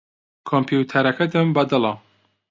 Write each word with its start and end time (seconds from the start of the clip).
کۆمپیوتەرەکەتم 0.49 1.47
بەدڵە. 1.55 1.93